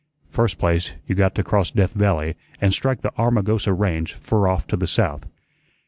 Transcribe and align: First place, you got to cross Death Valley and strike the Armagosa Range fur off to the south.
First 0.31 0.57
place, 0.57 0.93
you 1.05 1.13
got 1.13 1.35
to 1.35 1.43
cross 1.43 1.69
Death 1.69 1.93
Valley 1.93 2.33
and 2.59 2.73
strike 2.73 3.01
the 3.01 3.11
Armagosa 3.19 3.71
Range 3.71 4.11
fur 4.13 4.47
off 4.47 4.65
to 4.65 4.75
the 4.75 4.87
south. 4.87 5.27